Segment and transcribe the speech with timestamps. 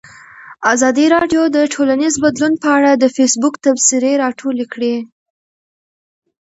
[0.73, 4.95] ازادي راډیو د ټولنیز بدلون په اړه د فیسبوک تبصرې راټولې کړي.